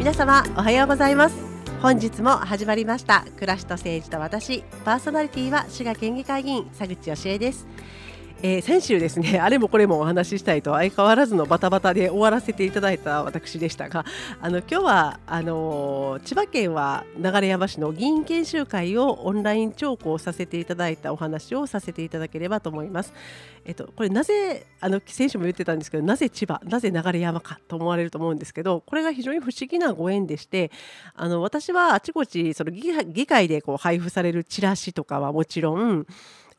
[0.00, 1.36] 皆様おはようございます。
[1.82, 3.26] 本日も始まりました。
[3.34, 4.62] 暮らしと政治と私。
[4.82, 7.66] パーソナリティは滋賀県議会議員佐口義恵です。
[8.42, 14.06] えー、先週ですねあれもこれもお話ししたいと相変わらずのバタバタで終わらせていただいた私でしたが
[14.40, 23.12] あの今日はあのー、千葉県は流山市の議員研修会をオンライン聴講させていただいたお話をさせていただければと思います。
[23.66, 30.70] えっと、これなぜあの先週も言ってたんですけどなぜ千葉なぜ流山かと思われると思うんですけどこれが非常に不思議なご縁でして
[31.14, 36.06] あの私はあちこちその議会でこう配布されるチラシとかはもちろん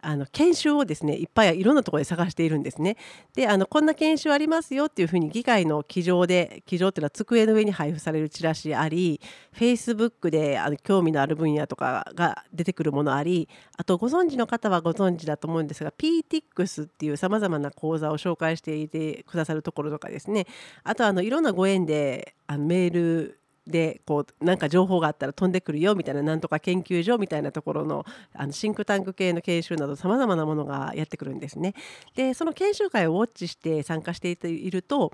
[0.02, 2.98] あの研修をですねいっぱいいろんなところで探しているんですね。
[3.36, 9.22] であのこんな研修ありますよっていうふうに議会の機上で機上っていうのは机の上に配布されるチラシあり
[9.56, 20.48] Facebook であの興味のある分野とかが出てくるものありあとご存知の方はご存知だと思うんですが PTX っていうさまざまな講座を紹介していてくださるところとかですね
[20.84, 23.41] あとあのいろんなご縁であのメール
[23.72, 31.74] でこうなんか情報があったら飛んでくるよみたいななんとか研究所みたいなところのあのシンクタンク系の研修などさまざまなものがやってくるんですね。
[32.16, 35.12] でその研修会をウォッチして参加していると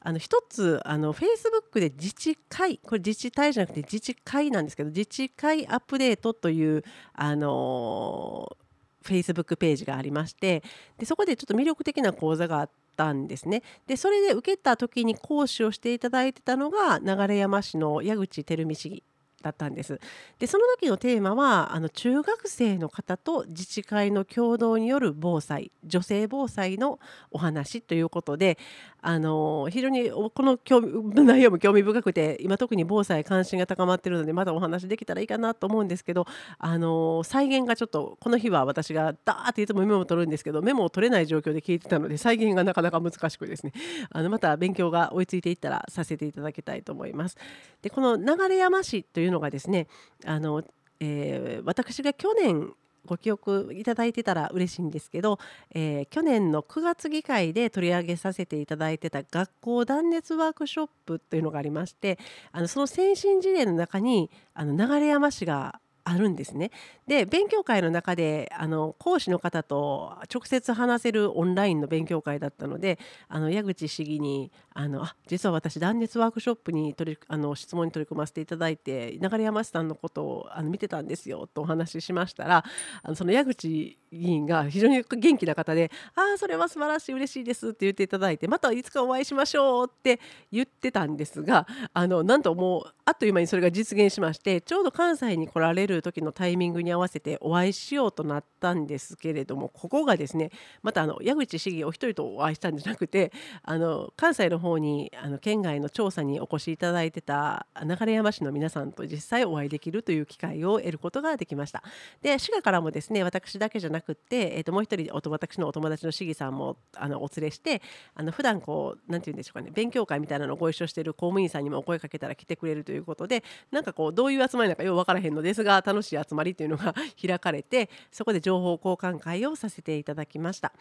[0.00, 6.82] あの一つあの Facebook で自治会これ自治体じゃなくて自治会なんですけど自治会アップデートという
[7.14, 8.56] あの
[9.04, 10.62] Facebook ページがありまして
[10.98, 13.62] でそこでちょっと魅力的な講座があったんですね。
[13.86, 19.04] でそれで受けた時に講師をしていただいてたのが流山市の矢口照美市議
[19.42, 20.00] だったんです。
[20.38, 26.98] でその時のテーマはあの中学生の方と自治会の共同による防災女性防災の
[27.30, 28.58] お話ということで
[29.02, 36.26] あの非常にこの興味内容も興味深くて今特に防災関心が高まっているのでまだお話できたらいいかなと思うんですけど
[36.58, 43.72] あの再現がちょっとこの日は私がダーっていつもメモを取るんですけどメモを取れない状況で聞いてたので再現がなかなか難しくですね
[44.10, 47.36] あのまた勉強が追いついていったらさせていただきたいと思います。
[47.82, 49.86] でこの流山市というのがですね
[50.24, 50.64] あの、
[51.00, 52.72] えー、私が去年
[53.06, 55.38] ご記憶いただいてたら嬉しいんですけど、
[55.74, 62.18] えー、去年の9月議会で取り上げさせていただいてた学校断熱ワークショップというのがありまして
[62.52, 66.70] あのその先進事例の中にあの流山市があるんですね。
[67.06, 82.64] で勉強会の中であの講師の方と直接話せるオンラインの勉強会だったのであの矢口市議にあのあ実は私断熱ワークショップに取りあの質問に取り組ませていただいて流山市さんのことをあの見てたんですよとお話ししましたら
[83.02, 100.50] あのその矢口議員が非常に元気な方で「ああそれは素晴らしい嬉しいです」って言っていただいて「またいつかお会いしましょう」って言ってたんですがあのなんともうあっという間にそれが実現しましてちょうど関西に来られるる時のタイミングに合わせてお会いしようとなったんですけれどもここがですね
[100.82, 111.82] またあの矢口市議お一人とお会いしたんじゃなくてあの関西の方にあの県外の調査にお越しいただいてた流山市の皆さんと実際お会いできるという機会を得ることができました。
[112.22, 117.82] で滋賀からもですね私だけじゃなくって、えー、ともう一人私のお友達の市議さんもあのお連れして
[118.14, 130.72] あの普段こう何て言うんでしょうかね勉強会みたいなのをご一緒している公務員さんにもお声かけたら来てくれるということでなんかこうどういう集まりなのかよう分からへんのですが楽しい集まりというのが 開かれてそこで情報交換会をさせていただきました。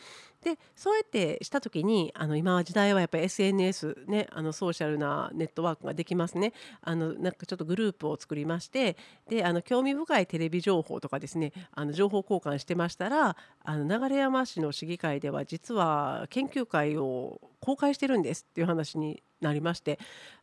[0.43, 6.53] でそうやってした時にあの今は時代はやっぱり SNS ねあのソーシャルなネットワークができますね。
[6.81, 19.99] あのなんかちょっとグループを作りましてであの興味深いテレビ情報とかですねあの情報交換してましたらあの流山市の市議会では実は研究会を公開してるんですっていう話になりまして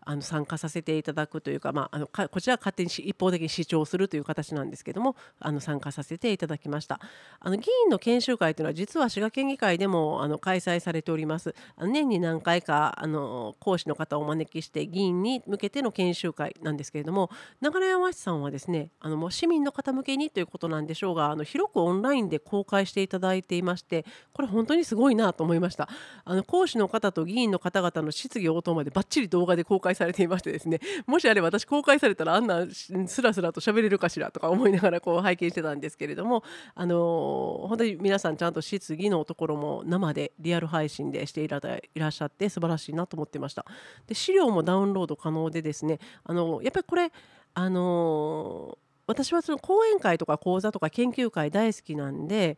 [0.07, 7.01] あの参加させていただくというか、まあ、あのこちらは勝手に一方的に主張するという形なんですけどもあの参加させていただきました。
[7.41, 11.55] あの議員の研修会というのは実は滋賀県議会でもあの開催されております。
[11.81, 17.31] 年に何回かあの講師の方をお招きして議員に向けての研修会なんですけれども
[17.61, 25.89] 流山市さんはですねあのもう市民の方向けにということなんでしょうがあの広くオンラインで公開していただいていましてこれ本当にすごいなと思いました。
[26.25, 30.79] あの講師の方と議員の方々の質疑応答までばっちり動画で公開されていましてですね
[31.09, 36.45] もしあれば私公開されたらあんなスラスラと喋れるかしらとか思いながらこう拝見してたんですけれども
[36.77, 43.67] あの、本当に皆さんちゃんと質疑のところも生でリアル配信でしていらっしゃって素晴らしいなと思ってました。
[44.07, 47.11] で資料もダウンロード可能でですねあのやっぱりこれ
[47.55, 48.79] あの、
[49.09, 52.57] 私はその講演会とか講座とか研究会大好きなんで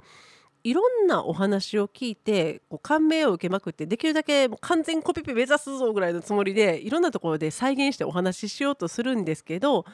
[0.64, 9.84] いろんなお話を聞いてこう感銘を受けまくってできるだけ完全コピペ目指すぞぐらいのつもりでいろんなところで再現してお話ししようとするんですけど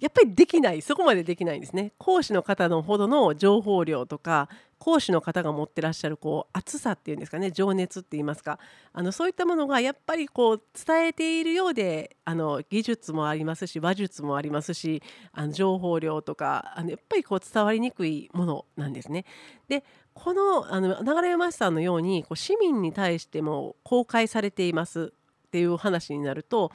[0.00, 0.80] やっぱりできない。
[0.80, 1.92] そこまでできないんですね。
[1.98, 4.48] 講師の方のほどの情報量とか
[4.78, 7.50] 講師の方が持ってらっしゃるこう熱さっていうんですかね。
[7.50, 8.58] 情熱って言いますか。
[8.94, 15.02] あのそういったものがやっぱりこう伝えているようであの技術もありますし話術もありますし
[15.32, 19.26] あの情報量とかあのやっぱりこう伝わりにくいものなんですね。
[19.68, 25.12] でこのあの流山さんのようにこう市民に対しても公開されています
[25.46, 26.72] っていう話になると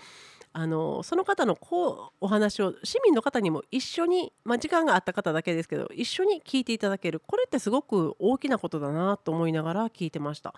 [0.57, 10.53] あのその方のこうお話を市民の方にも一緒に、まあ、時間があった方だけですけど一緒に聞いていただけるこれってすごく大きなことだなと思いながら聞いてました。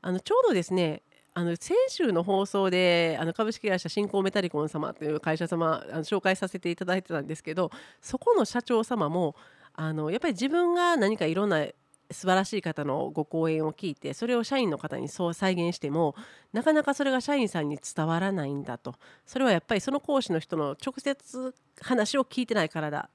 [0.00, 1.02] あのちょうどですね
[1.34, 7.70] あの先週の放送であの株式会社新興メタリコン様という会社様あの紹介させていただいてたんですけど
[8.02, 9.36] そこの社長様も
[9.72, 11.64] あのやっぱり自分が何かいろんな
[12.10, 16.14] 素晴らしい方のご講演を聞いてそれを社員の方にそう再現しても
[16.52, 18.94] なかなかそれが社員さんに伝わらないんだと。
[19.26, 23.10] それはやっぱりその講師の人の直接話を聞いてないからだ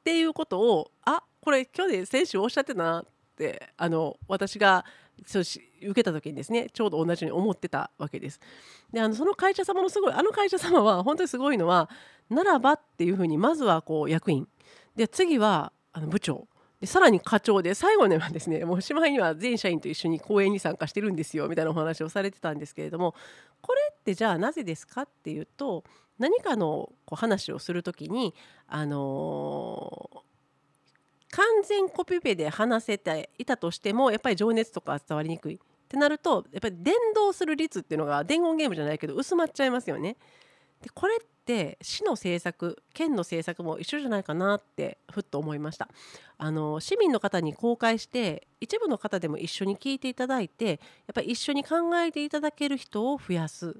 [0.00, 3.04] っていうことをあこれ去年先週おっしゃってたなっ
[3.36, 4.84] てあの私が
[5.26, 8.40] そうし受けた時にですねちょうど同じように思ってたわけです。
[8.92, 11.90] であのその会社様のすごいあの会社様は本当にすごいのは
[12.30, 14.48] ならばっていうふうにまずはこう役員。
[14.96, 16.46] で次はあの部長。
[16.82, 23.14] でさらに課長で最後にはですね もうしまいには全社員と一緒に講演に参加してるんですよみたいなお話をされてたんですけれども
[23.60, 25.84] これってじゃあなぜですかっていうと
[26.18, 28.34] 何かのこう話をする時に
[28.66, 30.22] あのー
[31.34, 35.58] 完全コピペで話せていたとしてもやっぱり情熱とか伝わりにくいっ
[35.88, 40.18] てなるとやっぱり伝導する率っていうのが伝言ゲームじゃないけど薄まっちゃいますよね。
[40.82, 45.88] でこれって市の政策県の政策も一緒じゃないかなってふっと思いました。
[46.38, 50.78] あの市民の方に公開して一部の方でも一緒に聞いていただいてやっ
[51.14, 53.76] ぱり一緒に考えていただける人を増やす。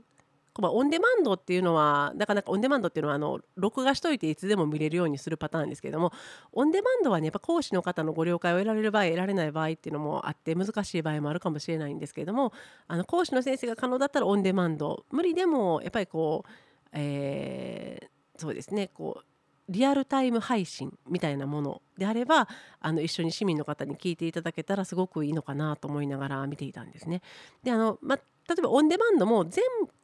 [0.61, 6.13] まあ、オンデマンドっていうのはなかなかオンデマンドっていうのはあの録画しといていつでも見れるようにするパターンですけれども
[6.53, 12.53] オンデマンドはねやっぱ講師の方のご了解を得られる場合得られない場合っていうのもあって難しい場合もあるかもしれないんですけれども
[12.87, 15.07] あの講師の先生が可能だったらオンデマンド。
[15.11, 16.51] 無理でもやっぱりこう
[16.93, 19.25] えー、そうですねこう
[19.69, 22.49] リアルタイム配信みたいなものであれば
[22.81, 27.23] あの一緒に市民の方に聞いていただけたらすごくいいのかなと思いながら見ていたんですね。
[27.63, 28.19] であの、ま、
[28.55, 29.63] 例えばオンデマンドも全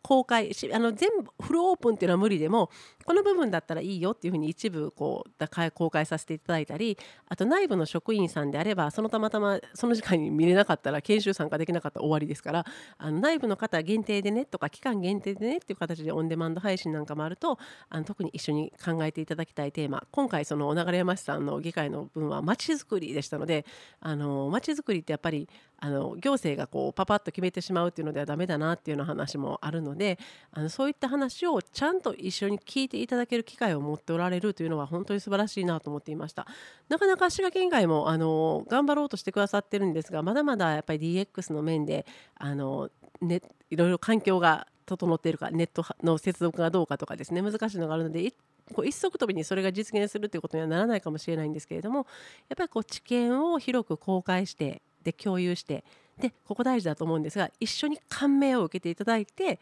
[0.09, 2.71] 公開あの全部フルオープンっていうのは無理でも
[3.05, 6.97] この部分だったらいいよっていうふうに一部こう公開させていただいたり
[7.29, 12.65] あと内部の職員さんであればそのたまたまその時間に見れなかったら研修参加できなかったら終わりですから
[12.97, 17.59] あの内部の方限定でねとか期間限定でねっていう形でオンデマンド配信なんかもあると
[17.91, 20.07] あの特に一緒に考えていただきたいテーマ。
[20.11, 23.67] 今回その流山市さんの議会の分はまちづくりでしたので
[24.01, 25.49] あのまちづくりってやっぱり
[25.81, 30.19] あの行政がこうパパッと決めてしまうっていうのではダメだなっていうような話もあるので
[30.51, 36.47] あのそういった話をちゃんと一緒に聞いていただける機会を持っておられるというのは本当に素晴らしいなと思っていました。
[36.89, 42.91] なかなか滋賀県外もあの頑張ろうとしてくださってるんですがまだまだやっぱり DX の面であの、
[43.21, 43.41] ね、
[43.71, 48.33] いろいろ環境が整っているかネットの接続がどうかとかですね難しいのがあるので
[48.75, 52.07] こう一足飛びにそれが実現するということにはならないかもしれないんですけれども
[52.49, 55.85] やっぱりこう知見を広く公開してで共有して
[56.21, 59.59] でここ大事だと思うんですが一緒に感銘を受けていただいて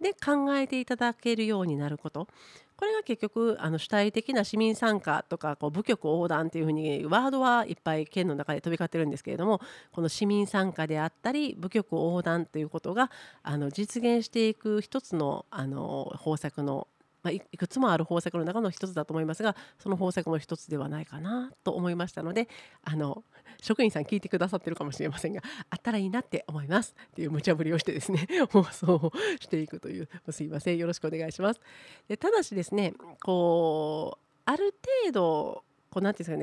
[0.00, 2.28] で考えていただけるようになること。
[2.74, 9.60] これが結局あの主体的な市民参加とかこう部局横断というふうにワードはいっぱい県の中で飛び交ってるんですけれども
[9.92, 13.12] この市民参加であったり部局横断ということが
[13.44, 16.88] あの実現していく一つのあの方策の
[17.22, 22.48] まあ、いくつもある方策の中の一つだと思いますがその方策の一つではないかなと思いましたので
[22.84, 23.22] あの
[23.60, 31.60] 職員さん聞いてくださってるかもしれませんがあったらいいなって思いますっていう無茶ぶりをしてですね 放送をしていくというすいませんよろしくお願いします。
[32.08, 34.74] でただしですねこうある
[35.04, 35.64] 程度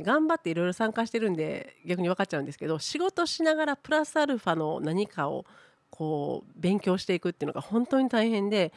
[0.04, 5.46] 頑張っていろいろ参加してるんで逆に分かっちゃうんですけど仕事しながらプラスアルファの何かを
[5.90, 8.72] こう勉強していくっていうのが本当に大変で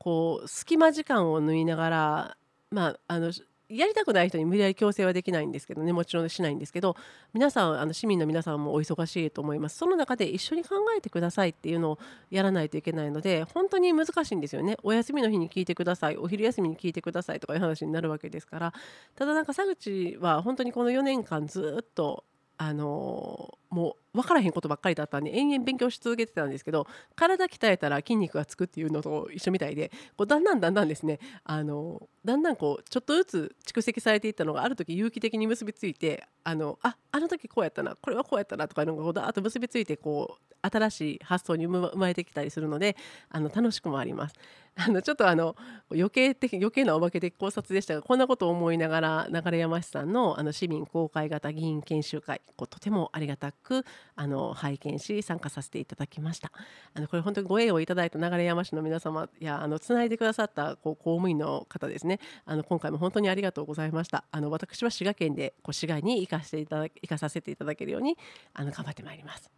[0.00, 2.36] こう隙間時間を縫いながら
[2.70, 3.32] まああの
[3.68, 6.96] やりたくない人に無理やり強制はできないんですけどねもちろんしないんですけど
[7.32, 9.76] 皆さんあの市民の皆さんもお忙しいと思います。
[9.76, 11.98] その中で一緒に考えてくださいっていうのを
[12.30, 14.76] やらないといけないので本当に難しいんですよね。
[14.82, 16.16] お休みの日に聞いてください。
[16.16, 18.74] お昼休みに聞いてくださいとかいう話になるわけですから。
[19.14, 22.24] ただなんか佐口は本当にこの4年間ずっと
[22.58, 42.96] あのもう分からへんことばっかりだったんで延々勉強し続けてたんですけど体鍛えたら筋肉がつくっていうのと一緒みたいでこうだんだんだんだんですねあのだんだんこうちょっとずつ蓄積されていったのがある時有機的に結びついてあのああの時こうやったなこれはこうやったなとかいうのがこうだーっと結びついてこう新しい発想に生まれてきたりするので
[43.30, 44.34] あの楽しくもあります。
[44.76, 45.56] あのちょっとあの
[45.90, 53.84] 余計的余計なおまけ的考察でしたがこんなことを思いながら流山市さんのあの市民公開型議員研修会こうとてもありがたく
[54.16, 56.52] あの拝見し参加させていただきました。
[56.94, 62.20] あのこれ本当にご縁をいただいた流山市の皆様やあのつないでくださったこう公務員の方ですね。
[62.44, 64.24] あの今回も本当にありがとうございました。
[64.30, 68.16] あの私は滋賀県でこう滋賀に行かせていただ行かさせていただけるように
[68.54, 69.50] あの頑張ってまいります。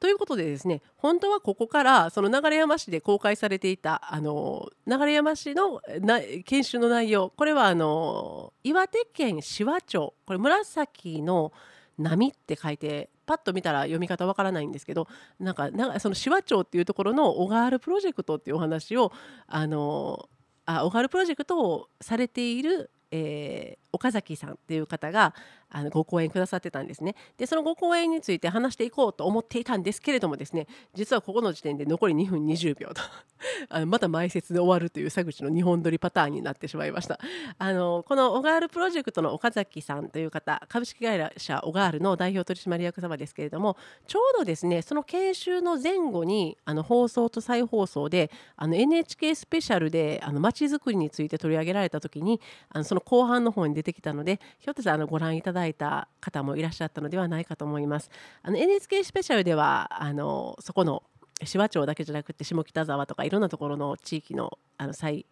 [0.00, 11.52] ということでですね本当はここからその流山市で公開されていたあの流山市のな研修の内容これはあの岩手県紫波町これ紫の
[11.98, 15.06] 波って書いてパッと見たら読み方わからないんですけど
[15.38, 19.12] なんかなんかその紫波町っていうところの小川原プロジェクトっていうお話を
[19.46, 20.28] あの
[20.66, 25.32] あ小川原プロジェクトをされている、えー、岡崎さんっていう方が
[25.70, 27.14] あのご講演くださってたんですね。
[27.38, 33.00] でそのご講演について話していこうと思っていたんですけれどもですね実はここの時点で残り2分20秒と
[33.68, 37.18] あのまた前説で終わるという佐口の2本撮りパターンになってしまいました。
[37.58, 58.10] あのこのオガールプロジェクトの岡崎さんという方株式会社オガールの代表取締役様ですけれどもちょうどですねその研修の前後にあの放送と再放送であの NHK スペシャルであの街づくりについて取り上げられた時にあのその後半の方に出てきたのでひょっとしたらあのご覧いただいた方もいらっしゃったのではないかと思います。
[58.42, 61.02] あの NHK スペシャルではあのそこの
[61.40, 65.26] 紫波町だけじゃなくて下北沢とかいろんなところの地域のあの再,、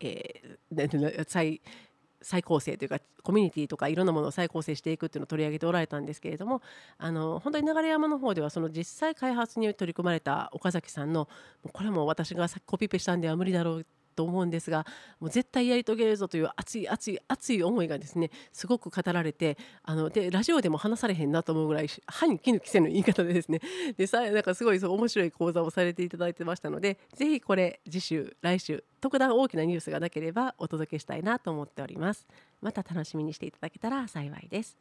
[0.00, 1.60] えー、再
[2.20, 6.62] 再構成というかコミュニティとかいろんなものを再構成していくっていうのを取り上げておられたんですけれども
[6.98, 11.28] あの本当に流山の方ではその実際開発に取り組まれた岡崎さんの
[11.72, 13.86] これも私がコピペしたんでは無理だろう
[14.18, 14.84] と思うんですが
[15.20, 23.60] もう絶対やり遂げるぞという熱い熱い熱い思いがですねすごく語られてあのでラジオでも話されへんなと思うぐらい歯に衣着せぬ言い方でですね。
[23.96, 32.26] でさなんかすごいそう面白い講座をされていただいてましたのでぜひこれ次週来週特段大きなニュースがなければお届けしたいなと思っております。
[32.60, 34.76] また楽しみにしていただけたら幸いです。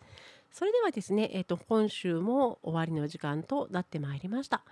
[0.51, 4.63] それではですね、えーと今週も終わりの時間となってまいりました。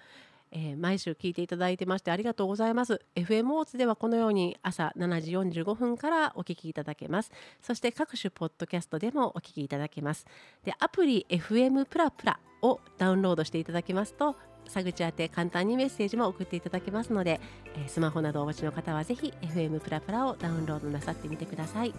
[0.58, 3.02] えー、毎週聞いていただいてましてありがとうございます。
[3.16, 5.32] FM オーツではこのように朝7時
[5.62, 7.32] 45分からお聞きいただけます。
[7.62, 10.26] そして各種ポッドキャストでもお聞きいただけます。
[10.64, 17.42] でアプリ FM プラプラをダウンロードしていただきますと佐口宛て簡単にメッセージも送っていただけますので、
[17.76, 21.94] えー、スマホなどお持ちの方はぜひ FM プラプラをダウンロードなさってみてください。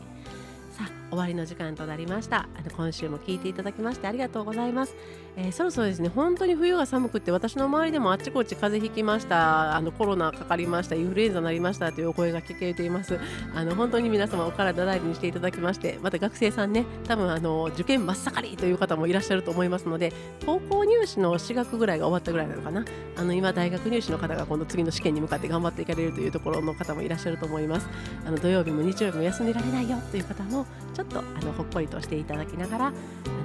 [0.73, 2.49] さあ終わりの時間となりました。
[2.55, 4.95] あの今週も聞いていただきましてありがとうございます、
[5.37, 9.77] えー、そろそろですね本当に冬が寒くって私の周りでもあっちこっち風邪ひきました。
[9.77, 10.95] あのコロナかかりました。
[10.95, 11.93] インフルエンザになりました。
[11.93, 13.19] というお声が聞けています。
[13.55, 20.13] あの本当に皆様お体大事にしていただきましてまた学生さんね多分あの受験真っ盛りという方もいらっしゃると思いますので
[20.45, 22.85] 高校入試の4学ぐらいが終わったぐらいなのかな。
[23.17, 27.89] あの今大学入試の方が今度次の試験に向かって頑張っていかれるというところの方もいらっしゃると思います。
[28.27, 32.93] あの土曜日も日曜日も休んでられないよという方もちょっとあのほっこりとしていただきながらあ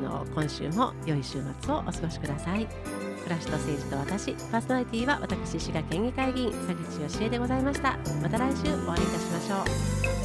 [0.02, 2.66] の今週も良い週末をお過ごしください。
[2.66, 7.98] 暮らしと政治と私パーソナリティは私滋賀県議会議員佐口義恵でございました。
[8.24, 10.21] また来週お会いいたしましょう。